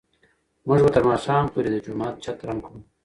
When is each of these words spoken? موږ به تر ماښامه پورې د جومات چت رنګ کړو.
موږ 0.67 0.79
به 0.83 0.89
تر 0.95 1.03
ماښامه 1.09 1.49
پورې 1.53 1.69
د 1.71 1.77
جومات 1.85 2.15
چت 2.23 2.37
رنګ 2.47 2.59
کړو. 2.65 2.79